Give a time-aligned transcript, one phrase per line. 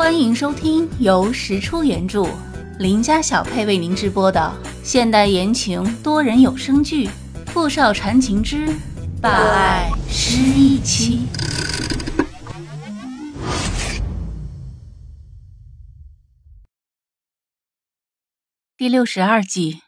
[0.00, 2.26] 欢迎收听由石出原著、
[2.78, 4.50] 林家小配为您直播的
[4.82, 7.06] 现代言情多人有声剧
[7.48, 8.66] 《富少缠情之
[9.20, 11.26] 霸爱失忆妻》
[18.78, 19.82] 第六十二集。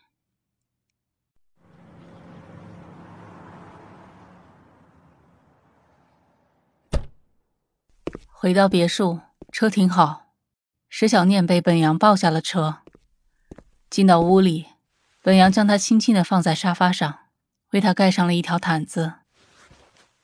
[8.30, 9.18] 回到别墅。
[9.52, 10.32] 车停好，
[10.88, 12.78] 石小念被本阳抱下了车，
[13.90, 14.68] 进到屋里，
[15.20, 17.18] 本阳将她轻轻的放在沙发上，
[17.72, 19.16] 为她盖上了一条毯子。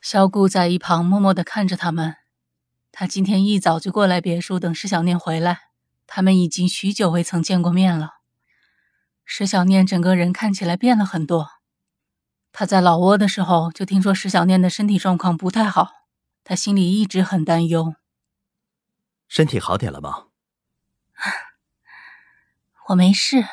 [0.01, 2.17] 萧顾在一旁默默的看着他们。
[2.91, 5.59] 他今天一早就过来别墅等石小念回来，
[6.07, 8.15] 他们已经许久未曾见过面了。
[9.27, 11.51] 石小念整个人看起来变了很多。
[12.51, 15.91] 他在老挝的时候就听说石小念的身体状况不太好，
[16.43, 17.95] 他心里一直很担忧。
[19.29, 20.27] 身体好点了吗？
[22.89, 23.45] 我没事。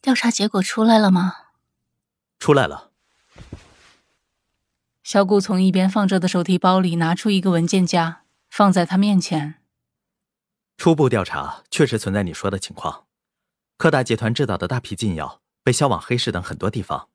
[0.00, 1.36] 调查结果出来了吗？
[2.38, 2.90] 出来了。
[5.02, 9.62] 小顾从一边放着的手提包里拿出一个文件夹，放在他面前。
[10.76, 13.06] 初步调查确实存在你说的情况，
[13.76, 17.08] 科大集团制造的大批禁药被销往黑市等很多地方。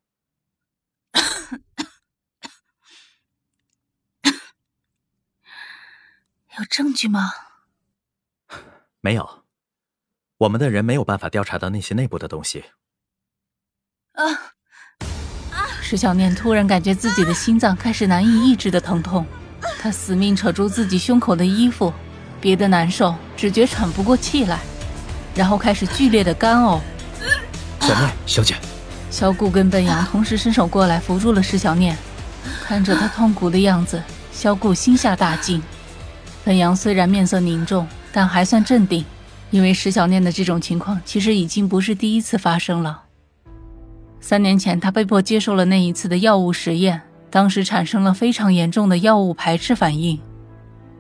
[6.58, 7.32] 有证据吗？
[9.02, 9.44] 没有，
[10.40, 12.66] 我们的人没有办法调查到那些内部的东西。
[14.14, 14.26] 啊！
[15.82, 19.26] 石小念突然感觉自己的心脏开始难以抑制的疼痛，
[19.80, 21.94] 她死命扯住自己胸口的衣服，
[22.42, 24.60] 憋得难受，只觉喘不过气来，
[25.36, 26.82] 然后开始剧烈的干呕。
[27.82, 28.56] 小念，小姐。
[29.10, 31.98] 小顾跟本阳同时伸手过来扶住了石小念，
[32.62, 35.62] 看着他痛苦的样子，小顾心下大惊。
[36.44, 39.06] 本阳虽然面色凝重，但还算镇定，
[39.52, 43.04] 因为石小念的这种情况其实已经不是第一次发生了。
[44.22, 50.20] 三年前，他被迫接受了那一次的药物实验，当时产生了非常严重的药物排斥反应，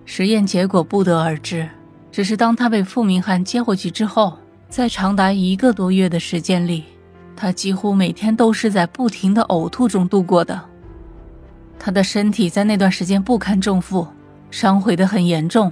[0.05, 1.67] 实验结果不得而知。
[2.11, 4.37] 只是当他被傅明翰接回去之后，
[4.69, 6.83] 在长达一个多月的时间里，
[7.35, 10.59] 他几乎每天都是在不停的呕吐中度过的。
[11.77, 14.07] 他的身体在那段时间不堪重负。
[14.51, 15.71] 伤毁的很严重，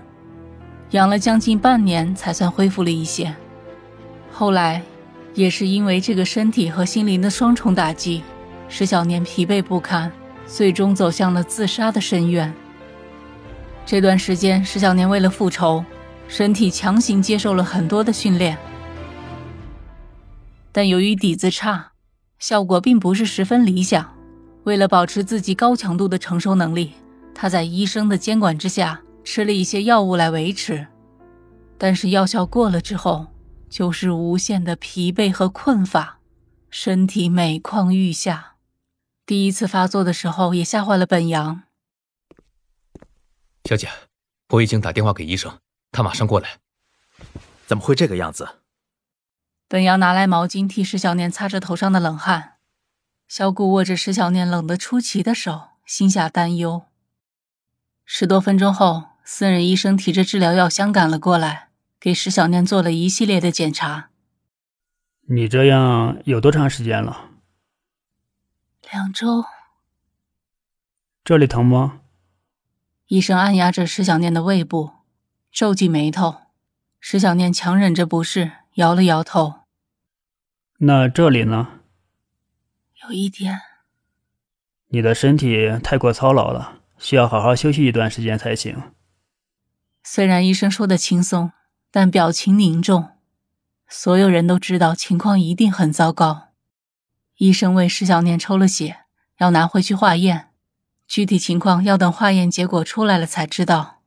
[0.92, 3.36] 养了将近半年才算恢复了一些。
[4.32, 4.82] 后来，
[5.34, 8.24] 也是因为这个身体和心灵的双重打击，
[8.70, 10.12] 石小年疲惫不堪，
[10.46, 12.54] 最终走向了自杀的深渊。
[13.86, 15.84] 这段时间，石小年为了复仇，
[16.28, 18.58] 身体强行接受了很多的训练，
[20.72, 21.94] 但由于底子差，
[22.38, 24.14] 效果并不是十分理想。
[24.66, 26.92] 为了保持自己高强度的承受能力。
[27.40, 30.88] 他在医生的监管之下吃了一些药物来维持，
[31.78, 33.28] 但是药效过了之后，
[33.70, 36.18] 就是无限的疲惫和困乏，
[36.72, 38.56] 身体每况愈下。
[39.24, 41.62] 第一次发作的时候也吓坏了本阳。
[43.66, 43.88] 小姐，
[44.50, 45.60] 我已经打电话给医生，
[45.92, 46.58] 他马上过来。
[47.68, 48.62] 怎么会这个样子？
[49.68, 52.54] 本阳拿来毛巾替石小念擦着头上的冷汗。
[53.28, 56.87] 小谷握着石小念冷得出奇的手，心下担忧。
[58.10, 61.68] 十多分钟后，私人医生提着治疗药箱赶了过来，
[62.00, 64.10] 给石小念做了一系列的检查。
[65.28, 67.32] 你这样有多长时间了？
[68.90, 69.44] 两周。
[71.26, 72.00] 这里疼吗？
[73.08, 74.92] 医生按压着石小念的胃部，
[75.52, 76.44] 皱起眉头。
[77.02, 79.66] 石小念强忍着不适，摇了摇头。
[80.78, 81.82] 那这里呢？
[83.04, 83.60] 有一点。
[84.88, 86.76] 你的身体太过操劳了。
[86.98, 88.82] 需要好好休息一段时间才行。
[90.04, 91.52] 虽然医生说的轻松，
[91.92, 93.10] 但表情凝重。
[93.90, 96.50] 所有人都知道情况一定很糟糕。
[97.38, 99.02] 医生为石小念抽了血，
[99.38, 100.50] 要拿回去化验。
[101.08, 104.02] 具体情况要等化验结果出来了才知道。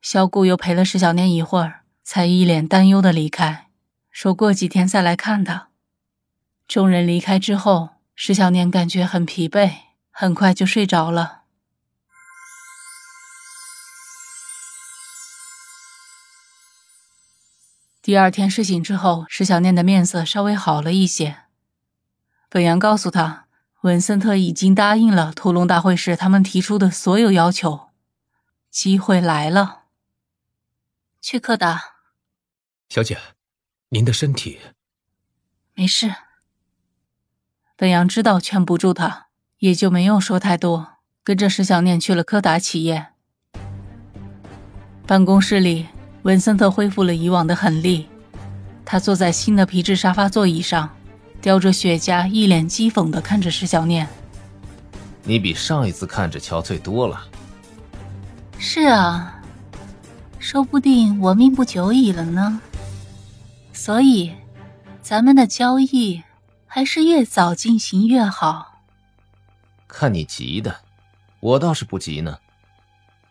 [0.00, 3.68] 小顾又陪了石小念一会儿，才一脸担忧的离开，
[4.10, 5.68] 说过几天再来看他。
[6.66, 9.72] 众人离开之后，石小念感觉很疲惫，
[10.10, 11.39] 很快就睡着了。
[18.02, 21.42] 第二天睡醒之后，石小念的面色稍微好了一些。
[22.48, 23.46] 本阳告诉他，
[23.82, 27.90] 文森特已经答应了屠龙大会时他们提出的所有要求，
[28.70, 29.82] 机会来了。
[31.20, 31.82] 去柯达，
[32.88, 33.18] 小姐，
[33.90, 34.58] 您的身体
[35.74, 36.14] 没事。
[37.76, 43.08] 本阳知道劝不住他，也就没有说太多，跟着石小念去了柯达企业。
[45.06, 45.88] 办公室里，
[46.22, 48.06] 文森特恢复了以往的狠厉。
[48.84, 50.90] 他坐在新的皮质沙发座椅上，
[51.40, 54.06] 叼着雪茄，一脸讥讽地看着石小念
[55.24, 57.26] ：“你比上一次看着憔悴多了。
[58.58, 59.40] ”“是啊，
[60.38, 62.60] 说不定我命不久矣了呢。
[63.72, 64.34] 所以，
[65.00, 66.22] 咱们的交易
[66.66, 68.80] 还是越早进行越好。
[69.88, 70.74] ”“看你急的，
[71.40, 72.36] 我倒是不急呢。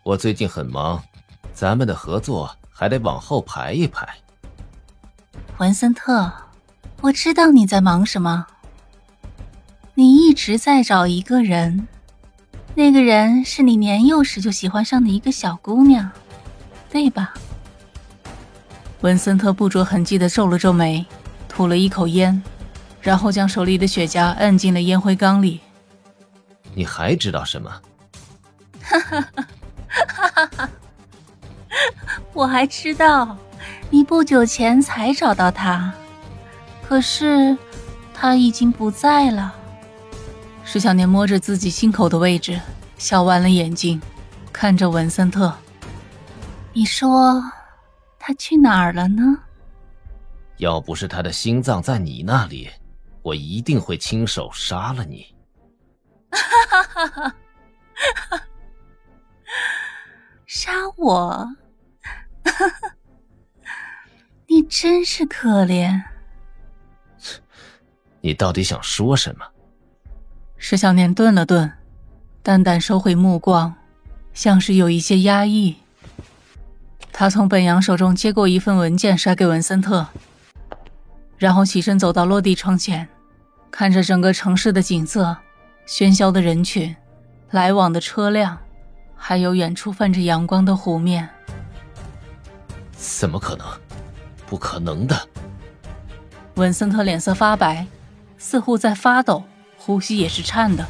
[0.02, 1.02] 我最近很忙。”
[1.52, 4.08] 咱们的合作还得往后排一排。
[5.58, 6.32] 文森特，
[7.02, 8.46] 我知道你在忙什么。
[9.92, 11.86] 你一直在找一个人，
[12.74, 16.10] 那个人是你年幼时就喜欢上的一个小姑娘，
[16.88, 17.34] 对吧？
[19.02, 21.04] 文森特不着痕迹的皱了皱眉，
[21.50, 22.42] 吐了一口烟，
[23.02, 25.60] 然后将手里的雪茄摁进了烟灰缸里。
[26.74, 27.70] 你还知道什么？
[28.80, 29.46] 哈哈哈！
[32.40, 33.36] 我还知道，
[33.90, 35.92] 你不久前才找到他，
[36.82, 37.54] 可是
[38.14, 39.54] 他已经不在了。
[40.64, 42.58] 石小年摸着自己心口的位置，
[42.96, 44.00] 笑弯了眼睛，
[44.54, 45.54] 看着文森特
[46.72, 47.44] ：“你说
[48.18, 49.22] 他去哪儿了呢？”
[50.56, 52.70] 要不是他的心脏在你那里，
[53.20, 55.26] 我一定会亲手杀了你。
[56.30, 57.34] 哈哈哈！
[58.30, 58.42] 哈，
[60.46, 61.46] 杀我？
[64.46, 66.02] 你真是可怜。
[68.20, 69.44] 你到底想说什么？
[70.56, 71.72] 石小念顿了顿，
[72.42, 73.74] 淡淡收回目光，
[74.34, 75.76] 像是有一些压抑。
[77.12, 80.06] 他从本阳手中接过一份文件，甩给文森特，
[81.38, 83.08] 然后起身走到落地窗前，
[83.70, 85.36] 看着整个城市的景色，
[85.86, 86.94] 喧嚣的人群，
[87.50, 88.58] 来往的车辆，
[89.16, 91.28] 还有远处泛着阳光的湖面。
[93.00, 93.66] 怎么可能？
[94.46, 95.16] 不可能的！
[96.56, 97.86] 文森特脸色发白，
[98.36, 99.42] 似乎在发抖，
[99.78, 100.86] 呼吸也是颤的。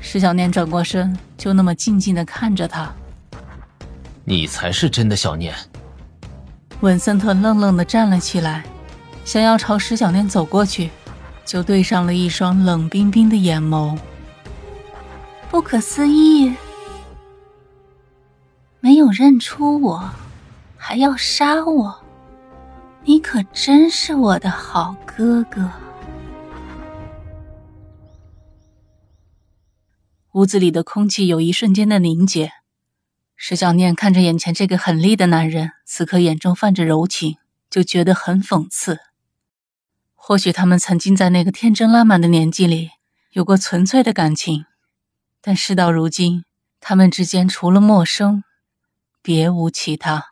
[0.00, 2.92] 石小念转过身，就那么静静的看着他。
[4.24, 5.54] 你才是真的小念。
[6.80, 8.64] 文森特愣愣的站了起来，
[9.24, 10.90] 想要朝石小念走过去，
[11.44, 13.96] 就对上了一双冷冰冰的眼眸。
[15.48, 16.56] 不可思议，
[18.80, 20.10] 没有认出我。
[20.92, 22.04] 还要杀我？
[23.04, 25.70] 你可真是我的好哥哥！
[30.32, 32.52] 屋子里的空气有一瞬间的凝结。
[33.34, 37.38] 石小念看着眼前这个狠厉的男人，此刻眼中泛着柔情，
[37.70, 39.00] 就觉得很讽刺。
[40.14, 42.90] 或许他们曾经在那个天真烂漫的年纪里
[43.30, 44.66] 有过纯粹的感情，
[45.40, 46.44] 但事到如今，
[46.80, 48.44] 他们之间除了陌生，
[49.22, 50.31] 别无其他。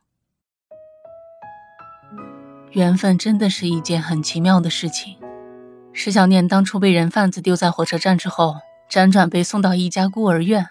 [2.72, 5.16] 缘分真的是一件很奇妙的事情。
[5.92, 8.56] 石小念当初被人贩子丢在火车站之后，
[8.88, 10.68] 辗转被送到一家孤儿院，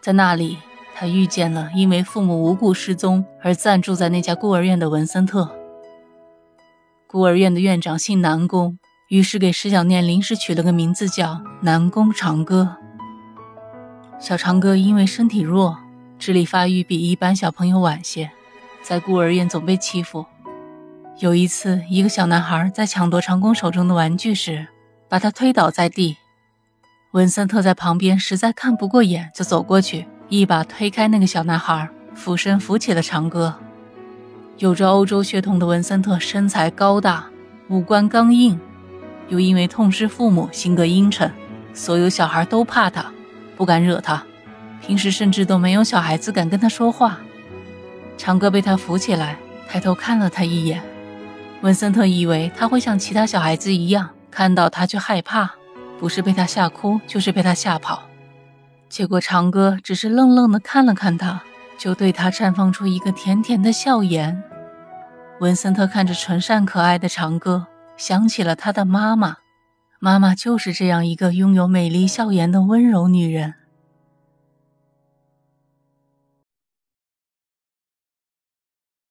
[0.00, 0.56] 在那里，
[0.94, 5.54] 他遇见了因为父母无故失踪而暂住在那家孤儿院的文森特。
[7.06, 8.78] 孤儿院的院长姓南宫，
[9.08, 12.76] 于是给石小念临时取了个名字叫南宫长歌。
[14.18, 15.76] 小长歌因为身体弱，
[16.18, 18.30] 智力发育比一般小朋友晚些，
[18.82, 20.24] 在孤儿院总被欺负。
[21.18, 24.66] 有一次，一个小男孩在抢夺长工手中的玩具时，
[25.08, 26.18] 把他推倒在地。
[27.12, 33.54] 文森特在旁边实在看不过眼，就走过去，一把推开那个小男孩，俯身扶起了长歌。
[34.58, 37.24] 有着欧洲血统的文森特身材高大，
[37.70, 38.60] 五官刚硬，
[39.28, 41.32] 又因为痛失父母，性格阴沉，
[41.72, 43.10] 所有小孩都怕他，
[43.56, 44.22] 不敢惹他，
[44.82, 47.20] 平时甚至都没有小孩子敢跟他说话。
[48.18, 50.82] 长歌被他扶起来，抬头看了他一眼。
[51.62, 55.50] 文森特以为他会像其他小孩子一样，看到他就害怕，
[55.98, 58.02] 不是被他吓哭，就是被他吓跑。
[58.88, 61.42] 结果长歌只是愣愣地看了看他，
[61.78, 64.42] 就对他绽放出一个甜甜的笑颜。
[65.40, 69.36] 文森特看着纯善可爱的长歌，想起了他的妈妈，
[69.98, 73.54] 妈妈就是这样一个拥有美丽笑颜的温柔女人。